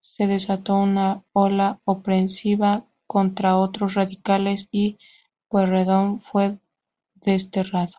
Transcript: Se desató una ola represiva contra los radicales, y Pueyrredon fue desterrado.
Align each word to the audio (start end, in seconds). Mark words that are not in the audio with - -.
Se 0.00 0.26
desató 0.28 0.76
una 0.76 1.24
ola 1.34 1.78
represiva 1.86 2.86
contra 3.06 3.52
los 3.52 3.92
radicales, 3.92 4.66
y 4.72 4.96
Pueyrredon 5.50 6.20
fue 6.20 6.58
desterrado. 7.16 7.92